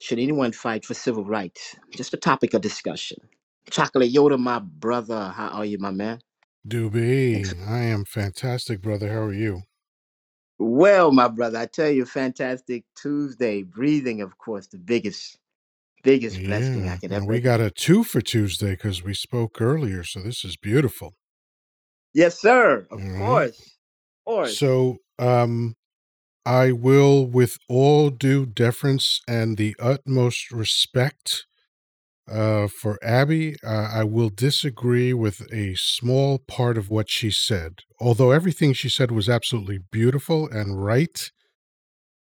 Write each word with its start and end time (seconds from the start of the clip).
Should 0.00 0.20
anyone 0.20 0.52
fight 0.52 0.84
for 0.84 0.94
civil 0.94 1.24
rights? 1.24 1.76
Just 1.92 2.14
a 2.14 2.18
topic 2.18 2.54
of 2.54 2.62
discussion. 2.62 3.18
Chocolate 3.70 4.12
Yoddah, 4.12 4.38
my 4.38 4.60
brother. 4.60 5.32
How 5.34 5.48
are 5.48 5.64
you, 5.66 5.78
my 5.78 5.92
man? 5.92 6.20
Doobee, 6.68 7.56
I 7.68 7.80
am 7.84 8.04
fantastic, 8.06 8.82
brother. 8.82 9.08
How 9.12 9.20
are 9.22 9.32
you? 9.34 9.62
Well, 10.58 11.12
my 11.12 11.28
brother, 11.28 11.58
I 11.58 11.66
tell 11.66 11.90
you, 11.90 12.06
fantastic 12.06 12.84
Tuesday. 13.00 13.62
Breathing, 13.64 14.22
of 14.22 14.38
course, 14.38 14.68
the 14.68 14.78
biggest, 14.78 15.38
biggest 16.04 16.44
blessing 16.44 16.88
I 16.88 16.96
Yeah, 16.96 16.98
could 16.98 17.12
and 17.12 17.26
ever. 17.26 17.28
we 17.28 17.40
got 17.40 17.60
a 17.60 17.70
two 17.70 18.04
for 18.04 18.20
Tuesday 18.22 18.72
because 18.72 19.02
we 19.04 19.14
spoke 19.14 19.60
earlier, 19.60 20.04
so 20.04 20.20
this 20.22 20.44
is 20.44 20.56
beautiful. 20.56 21.14
Yes, 22.14 22.40
sir. 22.40 22.88
All 22.98 22.98
Of 22.98 23.08
right. 23.08 23.44
course. 23.44 23.58
Of 24.26 24.32
course. 24.32 24.62
So, 24.62 24.98
um, 25.18 25.76
I 26.46 26.70
will, 26.70 27.26
with 27.26 27.58
all 27.68 28.10
due 28.10 28.46
deference 28.46 29.20
and 29.26 29.56
the 29.56 29.74
utmost 29.80 30.52
respect 30.52 31.44
uh, 32.30 32.68
for 32.68 32.98
Abby, 33.02 33.56
uh, 33.64 33.90
I 33.92 34.04
will 34.04 34.30
disagree 34.30 35.12
with 35.12 35.42
a 35.52 35.74
small 35.74 36.38
part 36.38 36.78
of 36.78 36.88
what 36.88 37.10
she 37.10 37.32
said. 37.32 37.80
Although 38.00 38.30
everything 38.30 38.72
she 38.74 38.88
said 38.88 39.10
was 39.10 39.28
absolutely 39.28 39.80
beautiful 39.90 40.48
and 40.48 40.82
right, 40.84 41.32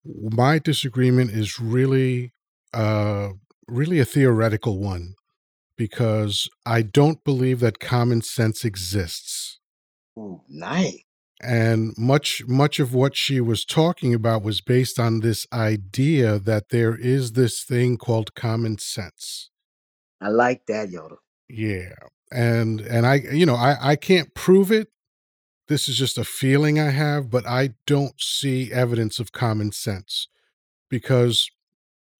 my 0.04 0.58
disagreement 0.58 1.32
is 1.32 1.60
really, 1.60 2.34
uh, 2.74 3.30
really 3.68 4.00
a 4.00 4.06
theoretical 4.06 4.80
one 4.80 5.14
because 5.78 6.50
I 6.66 6.82
don't 6.82 7.24
believe 7.24 7.60
that 7.60 7.80
common 7.80 8.22
sense 8.24 8.66
exists. 8.66 9.60
Ooh, 10.18 10.42
nice. 10.50 11.07
And 11.42 11.94
much 11.98 12.44
much 12.48 12.80
of 12.80 12.94
what 12.94 13.16
she 13.16 13.40
was 13.40 13.64
talking 13.64 14.14
about 14.14 14.42
was 14.42 14.60
based 14.60 15.00
on 15.00 15.20
this 15.20 15.46
idea 15.54 16.40
that 16.40 16.70
there 16.70 16.96
is 16.96 17.34
this 17.34 17.64
thing 17.64 17.98
called 17.98 18.34
common 18.34 18.80
sense. 18.80 19.52
I 20.20 20.30
like 20.30 20.66
that, 20.68 20.90
Yoddah. 20.90 21.18
Yeah. 21.48 21.94
And 22.32 22.82
and 22.82 23.06
I 23.06 23.16
you 23.32 23.46
know, 23.46 23.56
I 23.56 23.92
I 23.92 23.96
can't 23.96 24.34
prove 24.34 24.72
it. 24.72 24.90
This 25.68 25.88
is 25.88 25.98
just 25.98 26.18
a 26.18 26.24
feeling 26.24 26.80
I 26.80 26.90
have, 26.90 27.30
but 27.30 27.46
I 27.46 27.72
don't 27.86 28.20
see 28.20 28.72
evidence 28.72 29.20
of 29.20 29.32
common 29.32 29.72
sense 29.74 30.28
because 30.90 31.50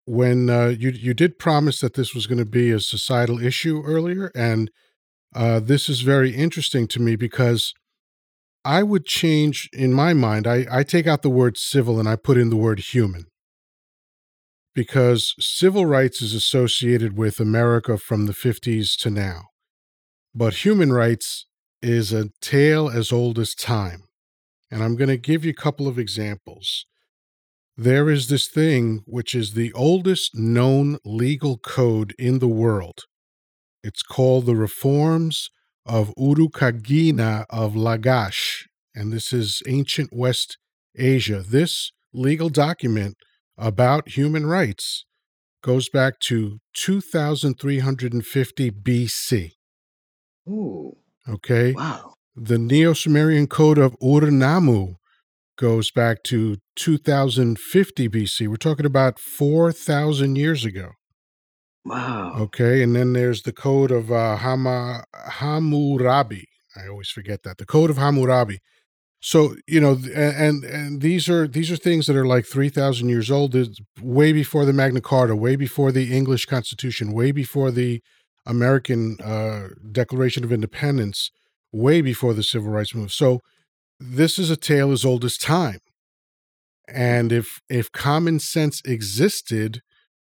when 0.06 0.50
uh, 0.50 0.68
you 0.68 0.90
you 0.90 1.14
did 1.14 1.40
promise 1.40 1.82
that 1.82 1.96
this 1.96 2.14
was 2.14 2.28
going 2.28 2.38
to 2.38 2.46
be 2.46 2.72
a 2.72 2.80
societal 2.80 3.44
issue 3.44 3.84
earlier, 3.84 4.32
and 4.36 4.72
uh, 5.36 5.60
this 5.60 5.90
is 5.90 6.02
very 6.02 6.32
interesting 6.32 6.88
to 6.88 7.02
me 7.02 7.16
because 7.16 7.74
I 8.68 8.84
would 8.84 9.06
change 9.06 9.70
in 9.72 9.94
my 9.94 10.14
mind. 10.14 10.46
I, 10.46 10.66
I 10.70 10.84
take 10.84 11.08
out 11.08 11.22
the 11.22 11.30
word 11.30 11.58
civil 11.58 12.02
and 12.02 12.10
I 12.10 12.18
put 12.18 12.38
in 12.38 12.50
the 12.50 12.58
word 12.58 12.80
human 12.80 13.28
because 14.76 15.34
civil 15.40 15.86
rights 15.86 16.22
is 16.22 16.34
associated 16.34 17.18
with 17.18 17.40
America 17.40 17.98
from 17.98 18.26
the 18.26 18.34
50s 18.34 18.98
to 18.98 19.10
now. 19.10 19.46
But 20.36 20.66
human 20.66 20.92
rights 20.92 21.46
is 21.82 22.12
a 22.12 22.30
tale 22.42 22.90
as 22.90 23.14
old 23.14 23.40
as 23.40 23.56
time. 23.56 24.04
And 24.70 24.84
I'm 24.84 24.98
going 24.98 25.08
to 25.08 25.18
give 25.18 25.46
you 25.46 25.52
a 25.52 25.64
couple 25.64 25.88
of 25.88 25.98
examples. 25.98 26.86
There 27.78 28.10
is 28.10 28.28
this 28.28 28.50
thing 28.50 29.00
which 29.06 29.34
is 29.34 29.54
the 29.54 29.72
oldest 29.72 30.36
known 30.36 30.98
legal 31.06 31.58
code 31.58 32.14
in 32.20 32.40
the 32.40 32.50
world. 32.50 33.06
It's 33.82 34.04
called 34.04 34.46
the 34.46 34.58
Reforms 34.58 35.52
of 35.88 36.14
Urukagina 36.18 37.46
of 37.50 37.74
Lagash, 37.74 38.66
and 38.94 39.12
this 39.12 39.32
is 39.34 39.62
ancient 39.68 40.10
West 40.14 40.58
Asia. 40.96 41.42
This 41.48 41.92
legal 42.14 42.50
document 42.50 43.18
about 43.58 44.10
human 44.10 44.46
rights 44.46 45.06
goes 45.64 45.90
back 45.90 46.20
to 46.20 46.60
2350 46.76 48.72
BC. 48.72 49.52
Ooh, 50.48 50.98
Okay. 51.28 51.74
wow. 51.74 52.14
The 52.36 52.58
Neo 52.60 52.94
Sumerian 52.94 53.48
Code 53.48 53.80
of 53.80 53.96
Ur-Nammu 54.02 54.96
goes 55.58 55.90
back 55.92 56.22
to 56.26 56.58
2050 56.76 58.08
BC. 58.10 58.48
We're 58.48 58.56
talking 58.58 58.86
about 58.86 59.18
4,000 59.20 60.36
years 60.36 60.64
ago. 60.64 60.92
Wow. 61.88 62.34
Okay. 62.40 62.84
And 62.84 62.96
then 62.96 63.14
there's 63.14 63.44
the 63.44 63.54
Code 63.54 63.92
of 63.92 64.12
uh, 64.12 64.38
Hama, 64.38 65.06
Hammurabi. 65.14 66.48
I 66.76 66.88
always 66.88 67.10
forget 67.10 67.44
that. 67.44 67.58
The 67.58 67.66
Code 67.66 67.90
of 67.90 67.98
Hammurabi. 67.98 68.60
So 69.20 69.56
you 69.66 69.82
know, 69.82 69.98
and 70.16 70.64
and 70.64 71.02
these 71.02 71.28
are 71.28 71.48
these 71.48 71.72
are 71.72 71.76
things 71.76 72.06
that 72.06 72.16
are 72.16 72.26
like 72.26 72.46
three 72.46 72.70
thousand 72.70 73.10
years 73.10 73.32
old. 73.32 73.56
Way 74.00 74.32
before 74.32 74.64
the 74.64 74.74
Magna 74.74 75.02
Carta, 75.02 75.36
way 75.36 75.56
before 75.56 75.92
the 75.92 76.16
English 76.16 76.46
Constitution, 76.46 77.14
way 77.14 77.32
before 77.32 77.72
the 77.72 78.04
American 78.46 79.18
uh, 79.24 79.70
Declaration 79.92 80.44
of 80.44 80.52
Independence, 80.52 81.32
way 81.72 82.02
before 82.02 82.36
the 82.36 82.44
Civil 82.44 82.70
Rights 82.70 82.94
Movement. 82.94 83.12
So 83.12 83.42
this 84.00 84.38
is 84.38 84.52
a 84.52 84.56
tale 84.56 84.92
as 84.92 85.04
old 85.04 85.26
as 85.26 85.38
time. 85.38 85.80
And 86.88 87.32
if 87.32 87.60
if 87.70 87.92
common 87.92 88.40
sense 88.40 88.82
existed, 88.86 89.82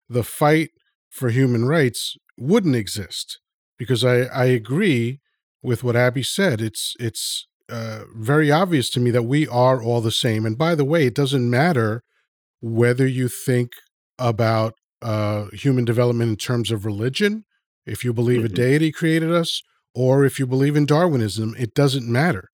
the 0.09 0.23
fight 0.23 0.71
for 1.13 1.31
human 1.31 1.65
rights 1.67 2.17
wouldn't 2.39 2.77
exist. 2.77 3.39
Because 3.79 4.05
I, 4.05 4.23
I 4.45 4.47
agree 4.47 5.21
with 5.63 5.85
what 5.85 5.97
Abby 5.97 6.23
said. 6.23 6.61
It's 6.61 6.95
it's 6.99 7.47
uh, 7.69 8.05
very 8.17 8.51
obvious 8.51 8.91
to 8.91 9.01
me 9.01 9.11
that 9.13 9.23
we 9.25 9.47
are 9.49 9.83
all 9.83 10.01
the 10.01 10.11
same. 10.27 10.45
And 10.47 10.57
by 10.59 10.75
the 10.75 10.85
way, 10.85 11.07
it 11.07 11.15
doesn't 11.15 11.49
matter 11.49 12.03
whether 12.61 13.07
you 13.07 13.29
think 13.29 13.73
about 14.19 14.75
uh, 15.01 15.47
human 15.53 15.85
development 15.85 16.31
in 16.31 16.37
terms 16.37 16.71
of 16.71 16.87
religion, 16.87 17.45
if 17.87 18.05
you 18.05 18.13
believe 18.13 18.45
a 18.45 18.49
Mhm. 18.49 18.55
deity 18.55 18.93
created 18.93 19.33
us, 19.33 19.63
or 19.95 20.25
if 20.25 20.39
you 20.39 20.47
believe 20.47 20.77
in 20.77 20.87
Darwinism, 20.87 21.55
it 21.59 21.75
doesn't 21.75 22.07
matter 22.09 22.45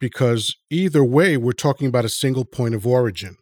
because 0.00 0.56
either 0.70 1.04
way, 1.04 1.36
we're 1.36 1.52
talking 1.52 1.86
about 1.86 2.04
a 2.04 2.08
single 2.22 2.44
point 2.44 2.74
of 2.74 2.84
origin, 2.86 3.36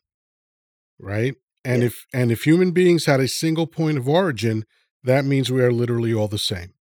right? 0.98 1.34
And 1.64 1.82
Yeah. 1.82 1.86
if 1.88 2.06
and 2.12 2.32
if 2.32 2.42
human 2.44 2.72
beings 2.72 3.06
had 3.06 3.20
a 3.20 3.28
single 3.28 3.66
point 3.66 3.98
of 3.98 4.08
origin, 4.08 4.64
that 5.04 5.24
means 5.24 5.50
we 5.50 5.62
are 5.62 5.72
literally 5.72 6.12
all 6.14 6.28
the 6.28 6.38
same. 6.38 6.74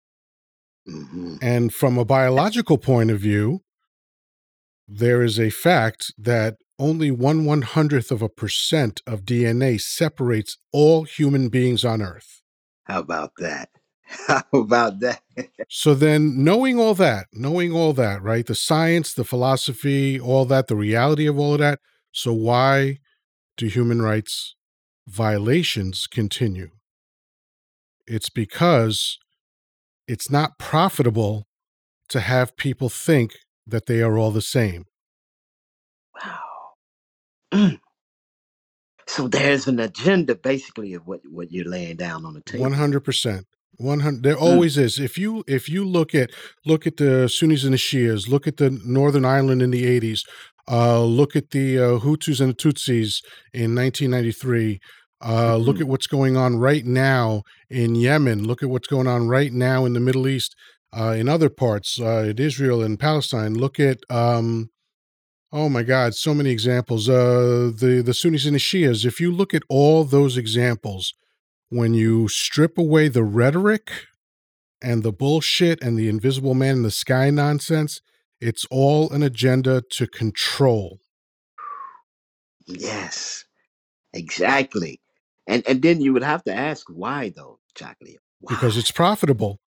hmm 0.85 1.35
And 1.41 1.73
from 1.73 1.97
a 1.97 2.05
biological 2.05 2.77
point 2.77 3.11
of 3.11 3.19
view, 3.19 3.61
there 4.87 5.21
is 5.23 5.39
a 5.39 5.49
fact 5.49 6.13
that 6.17 6.57
only 6.79 7.11
one 7.11 7.45
one 7.45 7.61
hundredth 7.61 8.11
of 8.11 8.21
a 8.21 8.29
percent 8.29 9.01
of 9.05 9.23
DNA 9.23 9.79
separates 9.79 10.57
all 10.73 11.03
human 11.03 11.49
beings 11.49 11.85
on 11.85 12.01
Earth. 12.01 12.41
How 12.83 12.99
about 12.99 13.33
that? 13.37 13.69
How 14.27 14.43
about 14.53 14.99
that? 15.01 15.21
So 15.69 15.93
then, 15.95 16.43
knowing 16.43 16.79
all 16.79 16.95
that, 16.95 17.27
knowing 17.31 17.71
all 17.71 17.93
that, 17.93 18.21
right? 18.21 18.45
The 18.45 18.55
science, 18.55 19.13
the 19.13 19.23
philosophy, 19.23 20.19
all 20.19 20.43
that, 20.45 20.67
the 20.67 20.75
reality 20.75 21.27
of 21.27 21.39
all 21.39 21.53
of 21.53 21.59
that. 21.59 21.79
So 22.11 22.33
why 22.33 22.99
do 23.57 23.67
human 23.67 24.01
rights 24.01 24.55
violations 25.11 26.07
continue. 26.07 26.69
It's 28.07 28.29
because 28.29 29.17
it's 30.07 30.31
not 30.31 30.57
profitable 30.57 31.47
to 32.09 32.19
have 32.21 32.57
people 32.57 32.89
think 32.89 33.31
that 33.67 33.85
they 33.85 34.01
are 34.01 34.17
all 34.17 34.31
the 34.31 34.41
same. 34.41 34.85
Wow. 37.53 37.71
so 39.07 39.27
there's 39.27 39.67
an 39.67 39.79
agenda 39.79 40.35
basically 40.35 40.93
of 40.93 41.05
what, 41.07 41.21
what 41.29 41.51
you're 41.51 41.65
laying 41.65 41.97
down 41.97 42.25
on 42.25 42.33
the 42.33 42.41
table. 42.41 42.65
100%. 42.65 43.43
100 43.77 44.21
there 44.21 44.35
mm. 44.35 44.41
always 44.41 44.77
is 44.77 44.99
if 44.99 45.17
you 45.17 45.43
if 45.47 45.67
you 45.67 45.83
look 45.83 46.13
at 46.13 46.29
look 46.65 46.85
at 46.85 46.97
the 46.97 47.27
sunnis 47.27 47.63
and 47.63 47.73
the 47.73 47.77
shias 47.77 48.27
look 48.27 48.45
at 48.45 48.57
the 48.57 48.69
northern 48.85 49.25
ireland 49.25 49.61
in 49.61 49.71
the 49.71 49.99
80s 49.99 50.21
uh, 50.69 51.01
look 51.03 51.35
at 51.35 51.49
the 51.51 51.79
uh, 51.79 51.99
hutus 51.99 52.39
and 52.39 52.51
the 52.51 52.53
tutsis 52.53 53.23
in 53.53 53.73
1993 53.73 54.79
uh, 55.21 55.55
mm-hmm. 55.55 55.63
Look 55.63 55.79
at 55.79 55.87
what's 55.87 56.07
going 56.07 56.35
on 56.35 56.57
right 56.57 56.85
now 56.85 57.43
in 57.69 57.95
Yemen. 57.95 58.43
Look 58.45 58.63
at 58.63 58.69
what's 58.69 58.87
going 58.87 59.07
on 59.07 59.27
right 59.27 59.53
now 59.53 59.85
in 59.85 59.93
the 59.93 59.99
Middle 59.99 60.27
East, 60.27 60.55
uh, 60.97 61.15
in 61.17 61.29
other 61.29 61.49
parts, 61.49 61.99
uh, 61.99 62.25
in 62.29 62.39
Israel 62.39 62.81
and 62.81 62.99
Palestine. 62.99 63.53
Look 63.53 63.79
at, 63.79 63.99
um, 64.09 64.71
oh 65.51 65.69
my 65.69 65.83
God, 65.83 66.15
so 66.15 66.33
many 66.33 66.49
examples. 66.49 67.07
Uh, 67.07 67.71
the 67.75 68.01
the 68.03 68.13
Sunnis 68.13 68.45
and 68.45 68.55
the 68.55 68.59
Shias. 68.59 69.05
If 69.05 69.19
you 69.19 69.31
look 69.31 69.53
at 69.53 69.63
all 69.69 70.03
those 70.03 70.37
examples, 70.37 71.13
when 71.69 71.93
you 71.93 72.27
strip 72.27 72.77
away 72.77 73.07
the 73.07 73.23
rhetoric 73.23 73.91
and 74.81 75.03
the 75.03 75.13
bullshit 75.13 75.81
and 75.83 75.97
the 75.97 76.09
invisible 76.09 76.55
man 76.55 76.77
in 76.77 76.83
the 76.83 76.91
sky 76.91 77.29
nonsense, 77.29 78.01
it's 78.39 78.65
all 78.71 79.11
an 79.11 79.21
agenda 79.21 79.83
to 79.91 80.07
control. 80.07 80.99
Yes, 82.65 83.45
exactly. 84.13 85.00
And 85.47 85.67
and 85.67 85.81
then 85.81 86.01
you 86.01 86.13
would 86.13 86.23
have 86.23 86.43
to 86.43 86.53
ask 86.53 86.87
why, 86.89 87.31
though, 87.35 87.59
Chocolate. 87.75 88.17
Why? 88.39 88.55
because 88.55 88.77
it's 88.77 88.91
profitable. 88.91 89.59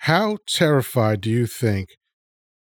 How 0.00 0.38
terrified 0.46 1.20
do 1.20 1.30
you 1.30 1.46
think 1.46 1.90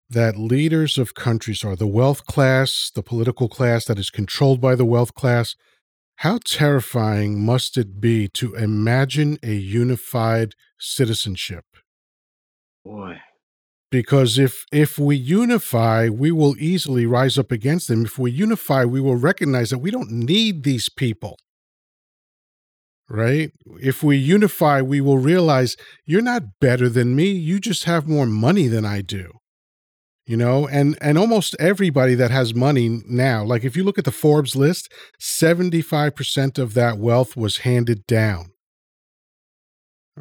that 0.09 0.37
leaders 0.37 0.97
of 0.97 1.13
countries 1.13 1.63
are, 1.63 1.75
the 1.75 1.87
wealth 1.87 2.25
class, 2.25 2.91
the 2.93 3.03
political 3.03 3.47
class 3.47 3.85
that 3.85 3.99
is 3.99 4.09
controlled 4.09 4.59
by 4.59 4.75
the 4.75 4.85
wealth 4.85 5.13
class? 5.13 5.55
How 6.17 6.39
terrifying 6.43 7.45
must 7.45 7.77
it 7.77 8.01
be 8.01 8.27
to 8.33 8.55
imagine 8.55 9.37
a 9.41 9.53
unified 9.53 10.53
citizenship? 10.77 11.63
Boy. 12.83 13.21
Because 13.91 14.37
if 14.37 14.65
if 14.71 14.99
we 14.99 15.15
unify, 15.15 16.09
we 16.09 16.31
will 16.31 16.55
easily 16.59 17.05
rise 17.05 17.37
up 17.37 17.51
against 17.51 17.87
them. 17.87 18.05
If 18.05 18.19
we 18.19 18.31
unify, 18.31 18.85
we 18.85 18.99
will 18.99 19.15
recognize 19.15 19.69
that 19.69 19.79
we 19.79 19.91
don't 19.91 20.11
need 20.11 20.63
these 20.63 20.89
people. 20.89 21.37
Right? 23.09 23.51
If 23.81 24.03
we 24.03 24.17
unify, 24.17 24.81
we 24.81 25.01
will 25.01 25.17
realize 25.17 25.75
you're 26.05 26.21
not 26.21 26.59
better 26.61 26.87
than 26.87 27.15
me. 27.15 27.31
You 27.31 27.59
just 27.59 27.85
have 27.85 28.07
more 28.07 28.27
money 28.27 28.67
than 28.67 28.85
I 28.85 29.01
do 29.01 29.39
you 30.29 30.37
know? 30.37 30.67
And 30.67 30.95
and 31.01 31.17
almost 31.17 31.55
everybody 31.59 32.13
that 32.13 32.29
has 32.29 32.53
money 32.53 33.01
now 33.07 33.43
like 33.43 33.65
if 33.65 33.75
you 33.75 33.83
look 33.83 33.97
at 33.97 34.05
the 34.05 34.11
forbes 34.11 34.55
list 34.55 34.93
75% 35.19 36.59
of 36.59 36.75
that 36.75 36.99
wealth 36.99 37.35
was 37.35 37.57
handed 37.59 38.05
down. 38.05 38.51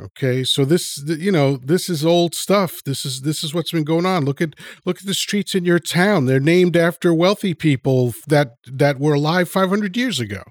Okay 0.00 0.44
so 0.44 0.64
this 0.64 1.02
you 1.06 1.30
know 1.30 1.58
this 1.58 1.90
is 1.90 2.06
old 2.06 2.34
stuff. 2.34 2.82
This 2.84 3.04
is 3.04 3.20
this 3.20 3.44
is 3.44 3.52
what's 3.52 3.72
been 3.72 3.84
going 3.84 4.06
on. 4.06 4.24
Look 4.24 4.40
at 4.40 4.54
look 4.86 4.98
at 5.00 5.06
the 5.06 5.12
streets 5.12 5.54
in 5.54 5.66
your 5.66 5.78
town. 5.78 6.24
They're 6.24 6.40
named 6.40 6.74
after 6.74 7.12
wealthy 7.12 7.52
people 7.52 8.14
that 8.28 8.52
that 8.64 8.98
were 8.98 9.12
alive 9.12 9.50
500 9.50 9.94
years 9.94 10.20
ago 10.20 10.42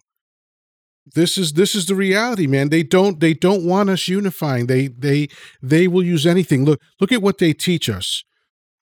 this 1.15 1.37
is 1.37 1.53
this 1.53 1.73
is 1.75 1.85
the 1.85 1.95
reality 1.95 2.47
man 2.47 2.69
they 2.69 2.83
don't 2.83 3.19
they 3.19 3.33
don't 3.33 3.65
want 3.65 3.89
us 3.89 4.07
unifying 4.07 4.67
they 4.67 4.87
they 4.87 5.27
they 5.61 5.87
will 5.87 6.03
use 6.03 6.25
anything 6.25 6.65
look 6.65 6.81
look 6.99 7.11
at 7.11 7.21
what 7.21 7.37
they 7.37 7.53
teach 7.53 7.89
us 7.89 8.23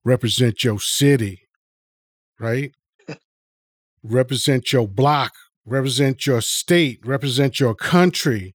represent 0.06 0.64
your 0.64 0.80
city, 0.80 1.42
right? 2.40 2.72
represent 4.04 4.72
your 4.72 4.88
block, 4.88 5.34
represent 5.66 6.28
your 6.28 6.40
state, 6.40 7.00
represent 7.04 7.60
your 7.60 7.74
country. 7.74 8.54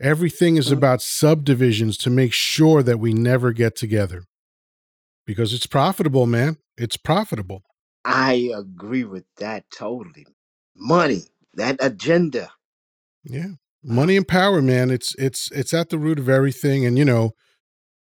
Everything 0.00 0.56
is 0.56 0.66
mm-hmm. 0.66 0.78
about 0.78 1.02
subdivisions 1.02 1.98
to 1.98 2.08
make 2.08 2.32
sure 2.32 2.82
that 2.82 2.98
we 2.98 3.12
never 3.12 3.52
get 3.52 3.76
together 3.76 4.22
because 5.26 5.52
it's 5.52 5.66
profitable, 5.66 6.26
man. 6.26 6.56
It's 6.78 6.96
profitable. 6.96 7.62
I 8.06 8.50
agree 8.56 9.04
with 9.04 9.24
that 9.36 9.64
totally. 9.70 10.26
Money, 10.74 11.24
that 11.54 11.76
agenda. 11.80 12.50
Yeah. 13.24 13.52
Money 13.82 14.16
and 14.16 14.28
power, 14.28 14.60
man. 14.60 14.90
It's 14.90 15.14
it's 15.16 15.50
it's 15.52 15.72
at 15.72 15.88
the 15.88 15.98
root 15.98 16.18
of 16.18 16.28
everything 16.28 16.84
and 16.84 16.98
you 16.98 17.04
know, 17.04 17.32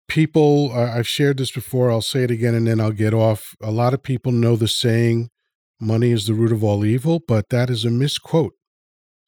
people 0.07 0.71
uh, 0.73 0.91
i've 0.95 1.07
shared 1.07 1.37
this 1.37 1.51
before 1.51 1.89
i'll 1.89 2.01
say 2.01 2.23
it 2.23 2.31
again 2.31 2.53
and 2.53 2.67
then 2.67 2.79
i'll 2.79 2.91
get 2.91 3.13
off 3.13 3.55
a 3.61 3.71
lot 3.71 3.93
of 3.93 4.03
people 4.03 4.31
know 4.31 4.55
the 4.55 4.67
saying 4.67 5.29
money 5.79 6.11
is 6.11 6.27
the 6.27 6.33
root 6.33 6.51
of 6.51 6.63
all 6.63 6.85
evil 6.85 7.21
but 7.27 7.49
that 7.49 7.69
is 7.69 7.85
a 7.85 7.89
misquote 7.89 8.53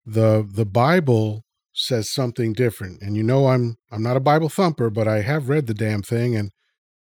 the 0.06 0.48
the 0.54 0.66
bible 0.66 1.44
says 1.74 2.12
something 2.12 2.54
different 2.54 3.02
and 3.02 3.16
you 3.16 3.24
know 3.24 3.48
i'm 3.48 3.76
i'm 3.92 4.04
not 4.04 4.18
a 4.18 4.22
bible 4.22 4.50
thumper 4.50 4.90
but 4.90 5.08
i 5.08 5.22
have 5.22 5.50
read 5.50 5.68
the 5.68 5.74
damn 5.74 6.02
thing 6.02 6.36
and 6.36 6.52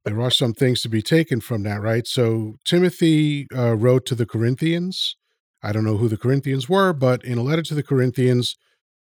there 0.06 0.21
are 0.21 0.31
some 0.31 0.54
things 0.54 0.81
to 0.81 0.89
be 0.89 1.01
taken 1.01 1.39
from 1.39 1.63
that 1.63 1.81
right 1.81 2.07
so 2.07 2.56
timothy 2.66 3.48
uh, 3.56 3.75
wrote 3.75 4.06
to 4.06 4.16
the 4.16 4.25
corinthians 4.25 5.16
i 5.63 5.71
don't 5.71 5.83
know 5.85 5.97
who 5.97 6.07
the 6.07 6.17
corinthians 6.17 6.67
were 6.69 6.94
but 6.94 7.23
in 7.23 7.38
a 7.38 7.44
letter 7.44 7.61
to 7.61 7.73
the 7.75 7.83
corinthians 7.83 8.56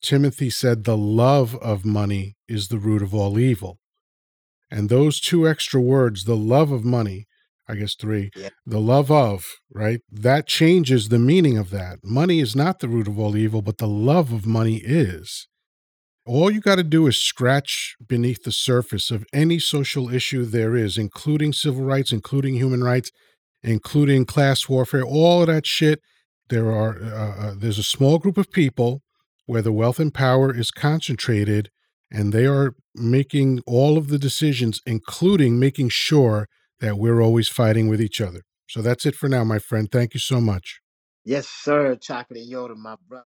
timothy 0.01 0.49
said 0.49 0.83
the 0.83 0.97
love 0.97 1.55
of 1.55 1.83
money 1.85 2.35
is 2.47 2.67
the 2.69 2.77
root 2.77 3.01
of 3.01 3.13
all 3.13 3.37
evil 3.39 3.77
and 4.71 4.87
those 4.87 5.19
two 5.19 5.47
extra 5.47 5.81
words, 5.81 6.25
the 6.25 6.35
love 6.37 6.71
of 6.71 6.85
money, 6.85 7.25
I 7.67 7.73
guess 7.73 7.95
three, 7.95 8.29
Yeah. 8.35 8.49
the 8.67 8.79
love 8.79 9.09
of, 9.09 9.47
right? 9.73 10.01
That 10.11 10.45
changes 10.45 11.09
the 11.09 11.17
meaning 11.17 11.57
of 11.57 11.71
that. 11.71 11.97
Money 12.03 12.39
is 12.39 12.55
not 12.55 12.79
the 12.79 12.87
root 12.87 13.07
of 13.07 13.17
all 13.17 13.35
evil, 13.35 13.63
but 13.63 13.79
the 13.79 13.87
love 13.87 14.31
of 14.31 14.45
money 14.45 14.77
is. 14.83 15.47
All 16.23 16.51
you 16.51 16.61
got 16.61 16.75
to 16.75 16.83
do 16.83 17.07
is 17.07 17.17
scratch 17.17 17.95
beneath 18.07 18.43
the 18.43 18.51
surface 18.51 19.09
of 19.09 19.25
any 19.33 19.57
social 19.57 20.13
issue 20.13 20.45
there 20.45 20.75
is, 20.75 20.99
including 20.99 21.51
civil 21.53 21.83
rights, 21.83 22.11
including 22.11 22.53
human 22.53 22.83
rights, 22.83 23.09
including 23.63 24.25
class 24.25 24.69
warfare, 24.69 25.03
all 25.03 25.41
of 25.41 25.47
that 25.47 25.65
shit. 25.65 25.99
There 26.49 26.71
are 26.71 26.97
uh, 27.01 27.47
uh, 27.47 27.53
there's 27.57 27.77
a 27.77 27.83
small 27.83 28.17
group 28.17 28.37
of 28.37 28.51
people 28.51 29.01
where 29.45 29.61
the 29.61 29.71
wealth 29.71 29.99
and 29.99 30.13
power 30.13 30.55
is 30.55 30.71
concentrated, 30.71 31.69
and 32.11 32.33
they 32.33 32.45
are 32.45 32.75
making 32.95 33.61
all 33.65 33.97
of 33.97 34.09
the 34.09 34.19
decisions, 34.19 34.81
including 34.85 35.59
making 35.59 35.89
sure 35.89 36.47
that 36.79 36.97
we're 36.97 37.21
always 37.21 37.47
fighting 37.47 37.87
with 37.87 38.01
each 38.01 38.21
other. 38.21 38.41
So 38.67 38.81
that's 38.81 39.05
it 39.05 39.15
for 39.15 39.27
now, 39.27 39.43
my 39.43 39.59
friend. 39.59 39.91
Thank 39.91 40.13
you 40.13 40.19
so 40.19 40.39
much. 40.39 40.81
Yes, 41.25 41.47
sir. 41.47 41.95
Chocolate 41.95 42.47
Yoddah, 42.49 42.77
my 42.77 42.95
brother. 43.07 43.25